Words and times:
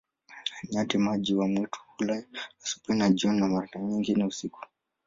Nyati-maji 0.71 1.33
wa 1.35 1.47
mwitu 1.47 1.79
hula 1.97 2.23
asubuhi 2.63 2.99
na 2.99 3.09
jioni, 3.09 3.39
na 3.39 3.47
mara 3.47 3.79
nyingine 3.81 4.25
usiku. 4.25 4.59